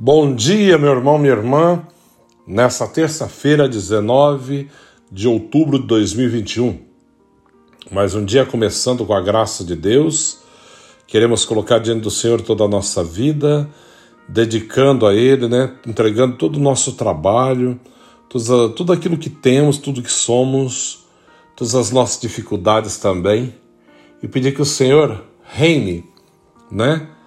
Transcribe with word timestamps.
Bom 0.00 0.32
dia, 0.32 0.78
meu 0.78 0.92
irmão, 0.92 1.18
minha 1.18 1.32
irmã. 1.32 1.82
Nessa 2.46 2.86
terça-feira, 2.86 3.68
19 3.68 4.68
de 5.10 5.26
outubro 5.26 5.76
de 5.76 5.88
2021. 5.88 6.78
Mais 7.90 8.14
um 8.14 8.24
dia 8.24 8.46
começando 8.46 9.04
com 9.04 9.12
a 9.12 9.20
graça 9.20 9.64
de 9.64 9.74
Deus. 9.74 10.38
Queremos 11.04 11.44
colocar 11.44 11.80
diante 11.80 12.02
do 12.02 12.12
Senhor 12.12 12.40
toda 12.40 12.62
a 12.62 12.68
nossa 12.68 13.02
vida, 13.02 13.68
dedicando 14.28 15.04
a 15.04 15.12
Ele, 15.12 15.48
né? 15.48 15.74
entregando 15.84 16.36
todo 16.36 16.58
o 16.58 16.62
nosso 16.62 16.92
trabalho, 16.92 17.80
tudo 18.28 18.92
aquilo 18.92 19.18
que 19.18 19.28
temos, 19.28 19.78
tudo 19.78 20.00
que 20.00 20.12
somos, 20.12 21.06
todas 21.56 21.74
as 21.74 21.90
nossas 21.90 22.20
dificuldades 22.20 22.98
também, 22.98 23.52
e 24.22 24.28
pedir 24.28 24.54
que 24.54 24.62
o 24.62 24.64
Senhor 24.64 25.24
reine, 25.42 26.04
né? 26.70 27.17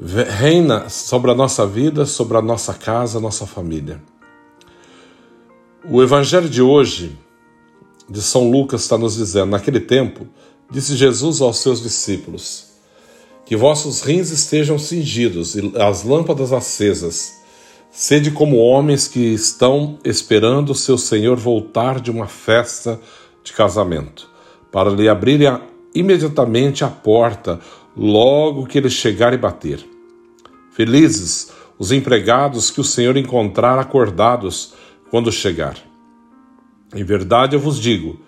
Reina 0.00 0.88
sobre 0.88 1.30
a 1.30 1.34
nossa 1.34 1.66
vida, 1.66 2.04
sobre 2.04 2.36
a 2.36 2.42
nossa 2.42 2.74
casa, 2.74 3.20
nossa 3.20 3.46
família. 3.46 4.02
O 5.88 6.02
evangelho 6.02 6.48
de 6.48 6.60
hoje, 6.60 7.16
de 8.08 8.20
São 8.20 8.50
Lucas, 8.50 8.82
está 8.82 8.98
nos 8.98 9.14
dizendo: 9.14 9.50
naquele 9.50 9.80
tempo, 9.80 10.26
disse 10.70 10.96
Jesus 10.96 11.40
aos 11.40 11.58
seus 11.58 11.82
discípulos: 11.82 12.66
Que 13.44 13.56
vossos 13.56 14.02
rins 14.02 14.30
estejam 14.30 14.78
cingidos 14.78 15.54
e 15.54 15.72
as 15.76 16.02
lâmpadas 16.02 16.52
acesas. 16.52 17.42
Sede 17.90 18.32
como 18.32 18.56
homens 18.56 19.06
que 19.06 19.20
estão 19.20 20.00
esperando 20.04 20.70
o 20.70 20.74
seu 20.74 20.98
Senhor 20.98 21.36
voltar 21.36 22.00
de 22.00 22.10
uma 22.10 22.26
festa 22.26 23.00
de 23.44 23.52
casamento, 23.52 24.28
para 24.72 24.90
lhe 24.90 25.08
abrirem 25.08 25.60
imediatamente 25.94 26.82
a 26.82 26.88
porta 26.88 27.60
logo 27.96 28.66
que 28.66 28.78
ele 28.78 28.90
chegar 28.90 29.32
e 29.32 29.38
bater. 29.38 29.84
Felizes 30.72 31.52
os 31.78 31.92
empregados 31.92 32.70
que 32.70 32.80
o 32.80 32.84
Senhor 32.84 33.16
encontrar 33.16 33.78
acordados 33.78 34.74
quando 35.10 35.30
chegar. 35.30 35.76
Em 36.94 37.04
verdade 37.04 37.56
eu 37.56 37.60
vos 37.60 37.78
digo, 37.78 38.18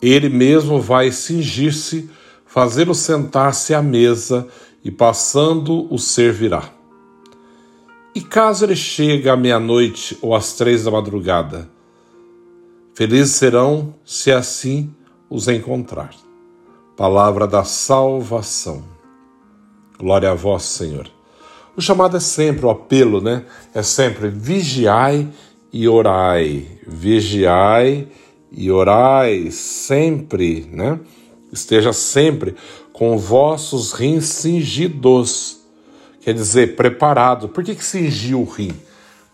ele 0.00 0.28
mesmo 0.28 0.80
vai 0.80 1.10
cingir-se, 1.10 2.10
fazê-lo 2.44 2.94
sentar-se 2.94 3.74
à 3.74 3.82
mesa 3.82 4.46
e 4.84 4.90
passando 4.90 5.92
o 5.92 5.98
servirá. 5.98 6.70
E 8.14 8.20
caso 8.20 8.64
ele 8.64 8.76
chegue 8.76 9.28
à 9.28 9.36
meia-noite 9.36 10.16
ou 10.22 10.34
às 10.34 10.54
três 10.54 10.84
da 10.84 10.90
madrugada, 10.90 11.68
felizes 12.94 13.36
serão 13.36 13.94
se 14.04 14.32
assim 14.32 14.90
os 15.28 15.48
encontrar. 15.48 16.14
Palavra 16.96 17.46
da 17.46 17.62
salvação. 17.62 18.95
Glória 19.98 20.30
a 20.30 20.34
vós, 20.34 20.62
Senhor. 20.64 21.10
O 21.76 21.80
chamado 21.80 22.16
é 22.16 22.20
sempre, 22.20 22.66
o 22.66 22.70
apelo, 22.70 23.20
né? 23.20 23.44
É 23.74 23.82
sempre 23.82 24.28
vigiai 24.28 25.28
e 25.72 25.88
orai. 25.88 26.66
Vigiai 26.86 28.08
e 28.52 28.70
orai 28.70 29.50
sempre, 29.50 30.68
né? 30.70 31.00
Esteja 31.52 31.92
sempre 31.92 32.54
com 32.92 33.16
vossos 33.16 33.92
rins 33.92 34.26
cingidos. 34.26 35.60
Quer 36.20 36.34
dizer, 36.34 36.76
preparado. 36.76 37.48
Por 37.48 37.64
que, 37.64 37.74
que 37.74 37.84
o 38.34 38.44
rim? 38.44 38.72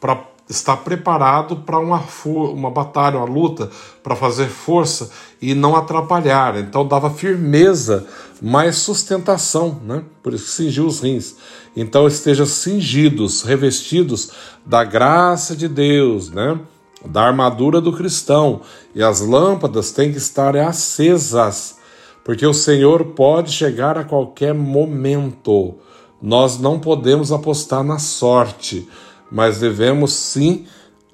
Para 0.00 0.31
estar 0.52 0.76
preparado 0.78 1.56
para 1.56 1.78
uma, 1.78 2.02
uma 2.24 2.70
batalha, 2.70 3.18
uma 3.18 3.26
luta, 3.26 3.70
para 4.02 4.14
fazer 4.14 4.48
força 4.48 5.10
e 5.40 5.54
não 5.54 5.74
atrapalhar. 5.74 6.56
Então 6.58 6.86
dava 6.86 7.10
firmeza, 7.10 8.06
mais 8.40 8.76
sustentação, 8.76 9.80
né? 9.84 10.02
Por 10.22 10.34
isso 10.34 10.44
que 10.44 10.50
cingiu 10.50 10.86
os 10.86 11.00
rins. 11.00 11.36
Então 11.76 12.06
estejam 12.06 12.46
cingidos, 12.46 13.42
revestidos 13.42 14.30
da 14.64 14.84
graça 14.84 15.56
de 15.56 15.68
Deus, 15.68 16.30
né? 16.30 16.58
Da 17.04 17.22
armadura 17.22 17.80
do 17.80 17.92
cristão. 17.92 18.60
E 18.94 19.02
as 19.02 19.20
lâmpadas 19.20 19.90
têm 19.90 20.12
que 20.12 20.18
estar 20.18 20.56
acesas, 20.56 21.78
porque 22.24 22.46
o 22.46 22.54
Senhor 22.54 23.06
pode 23.06 23.50
chegar 23.50 23.98
a 23.98 24.04
qualquer 24.04 24.54
momento. 24.54 25.74
Nós 26.20 26.58
não 26.58 26.78
podemos 26.78 27.32
apostar 27.32 27.82
na 27.82 27.98
sorte 27.98 28.88
mas 29.32 29.58
devemos 29.58 30.12
sim 30.12 30.66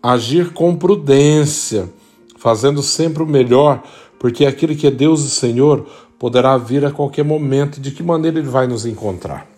agir 0.03 0.53
com 0.53 0.75
prudência, 0.75 1.89
fazendo 2.37 2.83
sempre 2.83 3.23
o 3.23 3.27
melhor, 3.27 3.81
porque 4.19 4.45
aquele 4.45 4.75
que 4.75 4.89
é 4.89 4.91
Deus 4.91 5.25
e 5.25 5.31
Senhor 5.31 5.87
poderá 6.19 6.59
vir 6.59 6.85
a 6.85 6.91
qualquer 6.91 7.25
momento. 7.25 7.81
De 7.81 7.93
que 7.93 8.03
maneira 8.03 8.41
ele 8.41 8.49
vai 8.49 8.67
nos 8.67 8.85
encontrar? 8.85 9.49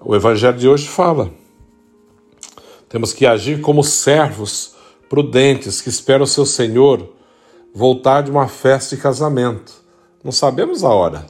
O 0.00 0.14
Evangelho 0.14 0.56
de 0.56 0.68
hoje 0.68 0.86
fala. 0.86 1.28
Temos 2.88 3.12
que 3.12 3.26
agir 3.26 3.60
como 3.60 3.82
servos 3.82 4.76
prudentes 5.08 5.80
que 5.80 5.88
esperam 5.88 6.22
o 6.22 6.28
seu 6.28 6.46
Senhor 6.46 7.12
voltar 7.74 8.22
de 8.22 8.30
uma 8.30 8.46
festa 8.46 8.94
de 8.94 9.02
casamento. 9.02 9.72
Não 10.22 10.30
sabemos 10.30 10.84
a 10.84 10.90
hora. 10.90 11.26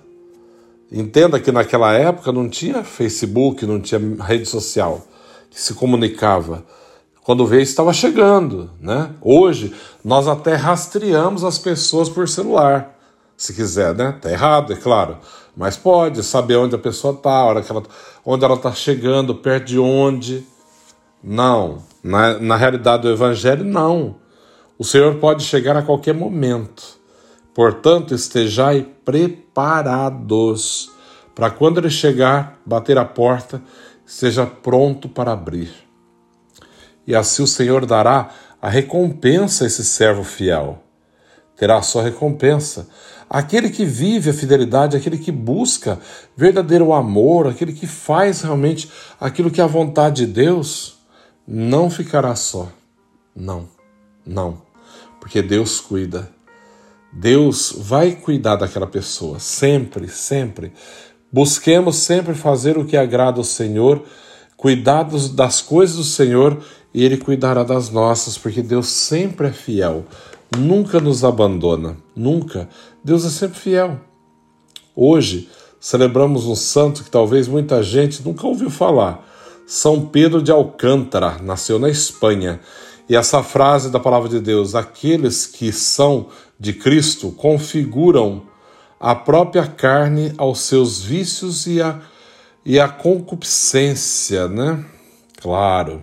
Entenda 0.92 1.40
que 1.40 1.50
naquela 1.50 1.94
época 1.94 2.30
não 2.30 2.46
tinha 2.46 2.84
Facebook, 2.84 3.64
não 3.64 3.80
tinha 3.80 3.98
rede 4.22 4.44
social 4.44 5.02
que 5.54 5.60
se 5.60 5.72
comunicava. 5.74 6.64
Quando 7.22 7.46
veio, 7.46 7.62
estava 7.62 7.92
chegando. 7.92 8.70
Né? 8.80 9.10
Hoje, 9.22 9.72
nós 10.04 10.26
até 10.26 10.56
rastreamos 10.56 11.44
as 11.44 11.58
pessoas 11.58 12.08
por 12.08 12.28
celular. 12.28 12.98
Se 13.36 13.54
quiser, 13.54 13.94
né? 13.94 14.18
Tá 14.20 14.30
errado, 14.30 14.72
é 14.72 14.76
claro. 14.76 15.18
Mas 15.56 15.76
pode 15.76 16.22
saber 16.24 16.56
onde 16.56 16.74
a 16.74 16.78
pessoa 16.78 17.14
está, 17.14 17.46
onde 18.24 18.44
ela 18.44 18.56
está 18.56 18.72
chegando, 18.72 19.36
perto 19.36 19.66
de 19.66 19.78
onde. 19.78 20.44
Não. 21.22 21.78
Na, 22.02 22.38
na 22.38 22.56
realidade 22.56 23.04
do 23.04 23.10
Evangelho, 23.10 23.64
não. 23.64 24.16
O 24.76 24.84
Senhor 24.84 25.14
pode 25.14 25.44
chegar 25.44 25.76
a 25.76 25.82
qualquer 25.82 26.14
momento. 26.14 26.98
Portanto, 27.54 28.12
estejai 28.12 28.88
preparados 29.04 30.90
para 31.34 31.50
quando 31.50 31.78
ele 31.78 31.90
chegar, 31.90 32.60
bater 32.66 32.98
a 32.98 33.04
porta 33.04 33.62
seja 34.04 34.46
pronto 34.46 35.08
para 35.08 35.32
abrir. 35.32 35.70
E 37.06 37.14
assim 37.14 37.42
o 37.42 37.46
Senhor 37.46 37.86
dará 37.86 38.30
a 38.60 38.68
recompensa 38.68 39.64
a 39.64 39.66
esse 39.66 39.84
servo 39.84 40.24
fiel. 40.24 40.82
Terá 41.56 41.78
a 41.78 41.82
sua 41.82 42.02
recompensa. 42.02 42.88
Aquele 43.28 43.70
que 43.70 43.84
vive 43.84 44.30
a 44.30 44.34
fidelidade, 44.34 44.96
aquele 44.96 45.18
que 45.18 45.30
busca 45.30 45.98
verdadeiro 46.36 46.92
amor, 46.92 47.46
aquele 47.46 47.72
que 47.72 47.86
faz 47.86 48.42
realmente 48.42 48.90
aquilo 49.20 49.50
que 49.50 49.60
é 49.60 49.64
a 49.64 49.68
vontade 49.68 50.26
de 50.26 50.32
Deus, 50.32 50.98
não 51.46 51.90
ficará 51.90 52.34
só. 52.34 52.68
Não, 53.34 53.68
não. 54.26 54.62
Porque 55.20 55.42
Deus 55.42 55.80
cuida. 55.80 56.30
Deus 57.12 57.72
vai 57.76 58.12
cuidar 58.12 58.56
daquela 58.56 58.86
pessoa, 58.86 59.38
sempre, 59.38 60.08
sempre. 60.08 60.72
Busquemos 61.34 61.96
sempre 61.96 62.32
fazer 62.32 62.78
o 62.78 62.84
que 62.84 62.96
agrada 62.96 63.38
ao 63.38 63.44
Senhor, 63.44 64.04
cuidar 64.56 65.02
das 65.34 65.60
coisas 65.60 65.96
do 65.96 66.04
Senhor 66.04 66.62
e 66.94 67.04
Ele 67.04 67.16
cuidará 67.16 67.64
das 67.64 67.90
nossas, 67.90 68.38
porque 68.38 68.62
Deus 68.62 68.86
sempre 68.86 69.48
é 69.48 69.52
fiel, 69.52 70.04
nunca 70.56 71.00
nos 71.00 71.24
abandona, 71.24 71.96
nunca. 72.14 72.68
Deus 73.02 73.24
é 73.24 73.30
sempre 73.30 73.58
fiel. 73.58 73.98
Hoje 74.94 75.48
celebramos 75.80 76.46
um 76.46 76.54
santo 76.54 77.02
que 77.02 77.10
talvez 77.10 77.48
muita 77.48 77.82
gente 77.82 78.22
nunca 78.24 78.46
ouviu 78.46 78.70
falar. 78.70 79.28
São 79.66 80.06
Pedro 80.06 80.40
de 80.40 80.52
Alcântara, 80.52 81.38
nasceu 81.42 81.80
na 81.80 81.88
Espanha. 81.88 82.60
E 83.08 83.16
essa 83.16 83.42
frase 83.42 83.90
da 83.90 83.98
palavra 83.98 84.28
de 84.28 84.38
Deus, 84.38 84.76
aqueles 84.76 85.48
que 85.48 85.72
são 85.72 86.28
de 86.60 86.72
Cristo 86.72 87.32
configuram 87.32 88.53
a 88.98 89.14
própria 89.14 89.66
carne 89.66 90.32
aos 90.38 90.60
seus 90.60 91.02
vícios 91.02 91.66
e 91.66 91.80
a, 91.82 92.00
e 92.64 92.78
a 92.78 92.88
concupiscência, 92.88 94.48
né? 94.48 94.84
Claro. 95.40 96.02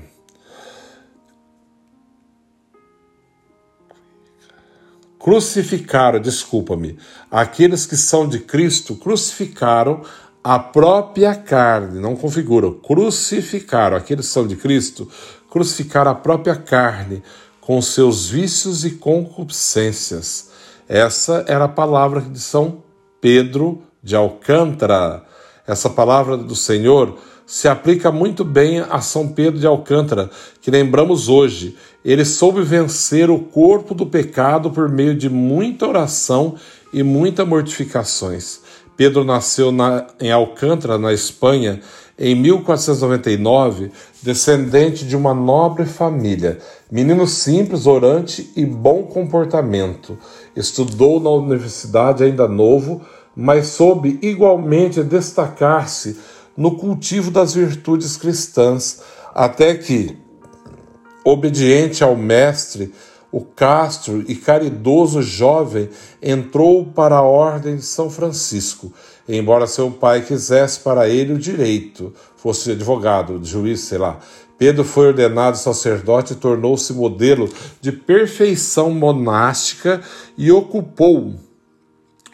Crucificaram, 5.18 6.20
desculpa-me, 6.20 6.98
aqueles 7.30 7.86
que 7.86 7.96
são 7.96 8.28
de 8.28 8.40
Cristo 8.40 8.96
crucificaram 8.96 10.04
a 10.44 10.58
própria 10.58 11.36
carne, 11.36 12.00
não 12.00 12.16
configuram, 12.16 12.74
crucificaram 12.74 13.96
aqueles 13.96 14.26
que 14.28 14.34
são 14.34 14.48
de 14.48 14.56
Cristo, 14.56 15.08
crucificaram 15.50 16.12
a 16.12 16.16
própria 16.16 16.56
carne 16.56 17.22
com 17.60 17.80
seus 17.82 18.28
vícios 18.28 18.84
e 18.84 18.92
concupiscências. 18.92 20.50
Essa 20.94 21.46
era 21.48 21.64
a 21.64 21.70
palavra 21.70 22.20
de 22.20 22.38
São 22.38 22.84
Pedro 23.22 23.82
de 24.04 24.14
Alcântara. 24.14 25.24
Essa 25.66 25.90
palavra 25.90 26.36
do 26.36 26.54
Senhor 26.54 27.18
se 27.48 27.70
aplica 27.70 28.12
muito 28.12 28.44
bem 28.44 28.82
a 28.82 29.00
São 29.00 29.30
Pedro 29.30 29.58
de 29.58 29.66
Alcântara, 29.66 30.30
que 30.62 30.70
lembramos 30.70 31.30
hoje. 31.30 31.78
Ele 32.04 32.26
soube 32.26 32.62
vencer 32.62 33.30
o 33.30 33.40
corpo 33.40 33.96
do 33.96 34.06
pecado 34.06 34.70
por 34.70 34.90
meio 34.90 35.16
de 35.16 35.30
muita 35.30 35.88
oração 35.88 36.56
e 36.92 37.02
muitas 37.04 37.48
mortificações. 37.48 38.60
Pedro 39.02 39.24
nasceu 39.24 39.72
na, 39.72 40.06
em 40.20 40.32
Alcântara, 40.32 40.96
na 40.96 41.12
Espanha, 41.12 41.82
em 42.20 42.36
1499, 42.36 43.90
descendente 44.22 45.08
de 45.08 45.18
uma 45.18 45.34
nobre 45.34 45.88
família, 45.88 46.60
menino 46.92 47.26
simples, 47.26 47.88
orante 47.88 48.52
e 48.56 48.64
bom 48.64 49.02
comportamento. 49.02 50.20
Estudou 50.56 51.20
na 51.20 51.32
universidade 51.32 52.24
ainda 52.24 52.48
novo, 52.48 53.02
mas 53.36 53.70
soube 53.70 54.20
igualmente 54.22 55.02
destacar-se 55.02 56.20
no 56.56 56.78
cultivo 56.78 57.32
das 57.32 57.56
virtudes 57.56 58.16
cristãs, 58.16 59.02
até 59.34 59.74
que, 59.74 60.16
obediente 61.26 62.04
ao 62.04 62.16
mestre, 62.16 62.94
o 63.32 63.42
castro 63.42 64.24
e 64.28 64.36
caridoso 64.36 65.22
jovem 65.22 65.90
entrou 66.22 66.86
para 66.86 67.16
a 67.16 67.22
Ordem 67.22 67.78
de 67.78 67.84
São 67.84 68.10
Francisco, 68.10 68.92
embora 69.28 69.68
seu 69.68 69.90
pai 69.90 70.22
quisesse 70.22 70.82
para 70.82 71.08
ele 71.08 71.34
o 71.34 71.40
direito, 71.40 72.14
fosse 72.36 72.72
advogado, 72.72 73.40
juiz, 73.44 73.82
sei 73.82 73.98
lá. 73.98 74.20
Pedro 74.58 74.84
foi 74.84 75.08
ordenado 75.08 75.58
sacerdote 75.58 76.34
e 76.34 76.36
tornou-se 76.36 76.94
modelo 76.94 77.50
de 77.80 77.92
perfeição 77.92 78.92
monástica 78.92 80.02
e 80.38 80.52
ocupou 80.52 81.34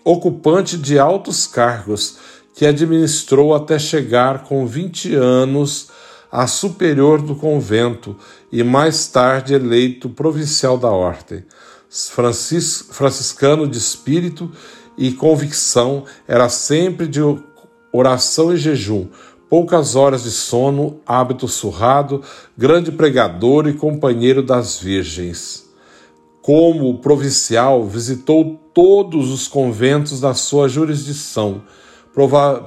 ocupante 0.04 0.78
de 0.78 0.98
altos 0.98 1.46
cargos 1.46 2.18
que 2.54 2.66
administrou 2.66 3.54
até 3.54 3.78
chegar 3.78 4.44
com 4.44 4.66
20 4.66 5.14
anos 5.14 5.90
a 6.32 6.48
superior 6.48 7.22
do 7.22 7.36
convento 7.36 8.16
e 8.52 8.64
mais 8.64 9.08
tarde 9.08 9.54
eleito 9.54 10.10
provincial 10.10 10.78
da 10.78 10.90
ordem. 10.90 11.44
Francis, 11.90 12.88
franciscano 12.92 13.68
de 13.68 13.78
espírito 13.78 14.52
e 14.98 15.12
convicção, 15.12 16.04
era 16.28 16.50
sempre 16.50 17.08
de 17.08 17.22
oração 17.92 18.54
e 18.54 18.58
jejum, 18.58 19.08
poucas 19.50 19.96
horas 19.96 20.24
de 20.24 20.32
sono, 20.32 21.00
hábito 21.06 21.48
surrado, 21.48 22.22
grande 22.58 22.92
pregador 22.92 23.68
e 23.68 23.74
companheiro 23.74 24.44
das 24.44 24.78
virgens. 24.80 25.66
Como 26.42 27.00
provincial, 27.00 27.86
visitou 27.86 28.60
todos 28.74 29.32
os 29.32 29.48
conventos 29.48 30.20
da 30.20 30.34
sua 30.34 30.68
jurisdição, 30.68 31.64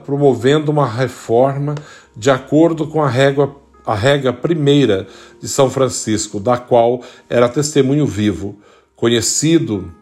promovendo 0.05 0.71
uma 0.71 0.87
reforma 0.87 1.75
de 2.17 2.31
acordo 2.31 2.87
com 2.87 3.03
a 3.03 3.09
régua 3.09 3.57
a 3.85 3.95
regra 3.95 4.33
primeira 4.33 5.07
de 5.41 5.49
São 5.49 5.71
Francisco, 5.71 6.39
da 6.39 6.57
qual 6.57 7.03
era 7.29 7.49
testemunho 7.49 8.07
vivo, 8.07 8.57
conhecido 8.95 9.93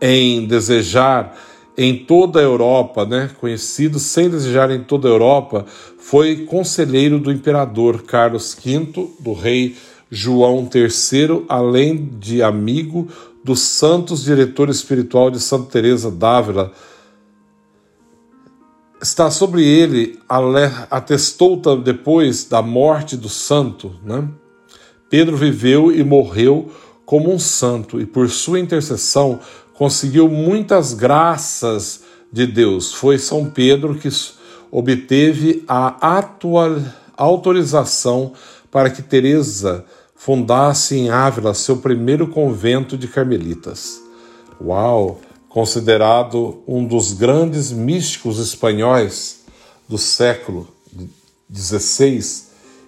em 0.00 0.46
desejar 0.46 1.36
em 1.76 2.04
toda 2.04 2.40
a 2.40 2.42
Europa, 2.42 3.04
né, 3.04 3.30
conhecido 3.38 3.98
sem 3.98 4.30
desejar 4.30 4.70
em 4.70 4.82
toda 4.82 5.08
a 5.08 5.10
Europa, 5.10 5.66
foi 5.98 6.46
conselheiro 6.46 7.18
do 7.18 7.30
imperador 7.30 8.02
Carlos 8.04 8.56
V, 8.64 9.10
do 9.20 9.34
rei 9.34 9.76
João 10.10 10.68
III, 10.72 11.44
além 11.48 12.08
de 12.18 12.42
amigo 12.42 13.08
dos 13.44 13.60
santos 13.60 14.24
diretor 14.24 14.70
espiritual 14.70 15.30
de 15.30 15.40
Santa 15.40 15.70
Teresa 15.70 16.10
d'Ávila, 16.10 16.72
está 19.00 19.30
sobre 19.30 19.64
ele, 19.64 20.18
atestou 20.90 21.56
depois 21.76 22.44
da 22.44 22.62
morte 22.62 23.16
do 23.16 23.28
santo, 23.28 23.94
né? 24.02 24.28
Pedro 25.08 25.36
viveu 25.36 25.92
e 25.92 26.02
morreu 26.02 26.70
como 27.04 27.32
um 27.32 27.38
santo 27.38 28.00
e 28.00 28.06
por 28.06 28.28
sua 28.28 28.58
intercessão 28.58 29.38
conseguiu 29.74 30.28
muitas 30.28 30.94
graças 30.94 32.02
de 32.32 32.46
Deus. 32.46 32.92
Foi 32.92 33.18
São 33.18 33.44
Pedro 33.48 33.94
que 33.94 34.08
obteve 34.70 35.64
a 35.68 36.18
atual 36.18 36.76
autorização 37.16 38.32
para 38.70 38.90
que 38.90 39.00
Teresa 39.00 39.84
fundasse 40.14 40.96
em 40.96 41.08
Ávila 41.08 41.54
seu 41.54 41.78
primeiro 41.78 42.26
convento 42.26 42.96
de 42.96 43.08
carmelitas. 43.08 44.02
Uau! 44.60 45.20
Considerado 45.56 46.62
um 46.68 46.84
dos 46.84 47.14
grandes 47.14 47.72
místicos 47.72 48.38
espanhóis 48.38 49.40
do 49.88 49.96
século 49.96 50.68
XVI 51.50 52.20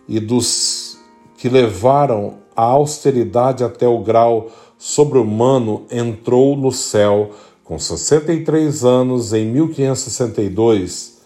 e 0.06 0.20
dos 0.20 0.98
que 1.38 1.48
levaram 1.48 2.40
a 2.54 2.64
austeridade 2.64 3.64
até 3.64 3.88
o 3.88 4.00
grau 4.00 4.50
sobre-humano, 4.76 5.86
entrou 5.90 6.58
no 6.58 6.70
céu 6.70 7.30
com 7.64 7.78
63 7.78 8.84
anos 8.84 9.32
em 9.32 9.46
1562, 9.46 11.22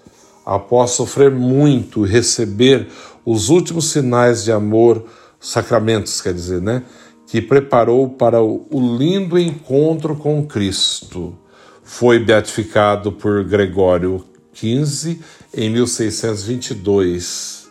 após 0.47 0.93
sofrer 0.93 1.33
muito 1.33 2.07
e 2.07 2.09
receber 2.09 2.87
os 3.27 3.49
últimos 3.49 3.91
sinais 3.91 4.45
de 4.45 4.53
amor, 4.53 5.07
sacramentos, 5.41 6.21
quer 6.21 6.35
dizer, 6.35 6.63
né? 6.63 6.85
Que 7.33 7.41
preparou 7.41 8.11
para 8.11 8.43
o 8.43 8.97
lindo 8.99 9.39
encontro 9.39 10.15
com 10.15 10.45
Cristo. 10.45 11.35
Foi 11.83 12.19
beatificado 12.19 13.11
por 13.11 13.43
Gregório 13.43 14.23
XV 14.53 15.19
em 15.55 15.71
1622 15.71 17.71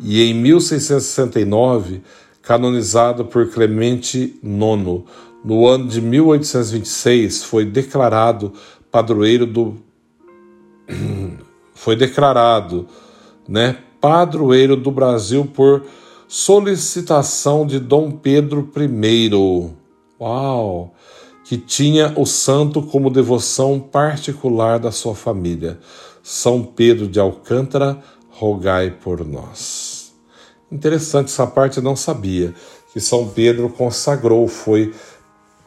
e 0.00 0.24
em 0.24 0.34
1669 0.34 2.02
canonizado 2.42 3.26
por 3.26 3.48
Clemente 3.50 4.40
IX. 4.42 5.04
No 5.44 5.68
ano 5.68 5.86
de 5.86 6.00
1826 6.00 7.44
foi 7.44 7.64
declarado 7.64 8.52
padroeiro 8.90 9.46
do 9.46 9.76
foi 11.72 11.94
declarado, 11.94 12.88
né, 13.48 13.78
padroeiro 14.00 14.74
do 14.74 14.90
Brasil 14.90 15.44
por 15.44 15.84
solicitação 16.32 17.66
de 17.66 17.78
Dom 17.78 18.10
Pedro 18.10 18.66
I. 18.74 19.30
Uau! 20.18 20.94
Que 21.44 21.58
tinha 21.58 22.14
o 22.16 22.24
santo 22.24 22.80
como 22.80 23.10
devoção 23.10 23.78
particular 23.78 24.78
da 24.78 24.90
sua 24.90 25.14
família. 25.14 25.78
São 26.22 26.64
Pedro 26.64 27.06
de 27.06 27.20
Alcântara, 27.20 28.02
rogai 28.30 28.90
por 28.90 29.26
nós. 29.26 30.14
Interessante, 30.70 31.26
essa 31.26 31.46
parte 31.46 31.82
não 31.82 31.94
sabia. 31.94 32.54
Que 32.94 33.00
São 33.00 33.28
Pedro 33.28 33.68
consagrou, 33.68 34.48
foi 34.48 34.94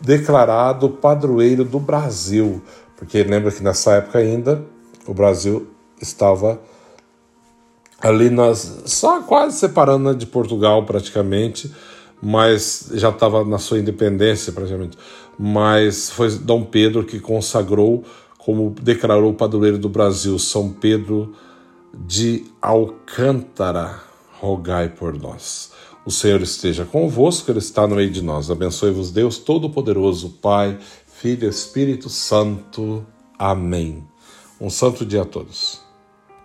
declarado 0.01 0.89
padroeiro 0.89 1.63
do 1.63 1.79
Brasil. 1.79 2.59
Porque 2.97 3.21
lembra 3.21 3.51
que 3.51 3.61
nessa 3.61 3.91
época 3.97 4.17
ainda 4.17 4.65
o 5.05 5.13
Brasil 5.13 5.67
estava 6.01 6.59
ali 8.05 8.29
nas 8.29 8.83
só 8.85 9.21
quase 9.23 9.57
separando 9.57 10.11
né, 10.11 10.13
de 10.13 10.27
Portugal 10.27 10.85
praticamente, 10.85 11.73
mas 12.21 12.91
já 12.93 13.09
estava 13.09 13.43
na 13.43 13.57
sua 13.57 13.79
independência 13.79 14.53
praticamente. 14.53 14.95
Mas 15.37 16.11
foi 16.11 16.29
Dom 16.37 16.63
Pedro 16.63 17.03
que 17.03 17.19
consagrou, 17.19 18.03
como 18.37 18.69
declarou 18.81 19.31
o 19.31 19.35
padroeiro 19.35 19.79
do 19.79 19.89
Brasil, 19.89 20.37
São 20.37 20.71
Pedro 20.71 21.33
de 21.93 22.45
Alcântara, 22.61 23.99
rogai 24.39 24.89
por 24.89 25.17
nós. 25.17 25.71
O 26.05 26.11
Senhor 26.11 26.41
esteja 26.41 26.85
convosco, 26.85 27.49
Ele 27.49 27.57
está 27.57 27.87
no 27.87 27.95
meio 27.95 28.11
de 28.11 28.21
nós. 28.21 28.51
Abençoe-vos, 28.51 29.11
Deus 29.11 29.39
Todo-Poderoso, 29.39 30.37
Pai, 30.41 30.77
Filho 31.07 31.49
Espírito 31.49 32.07
Santo. 32.07 33.03
Amém. 33.39 34.03
Um 34.61 34.69
santo 34.69 35.03
dia 35.03 35.23
a 35.23 35.25
todos. 35.25 35.84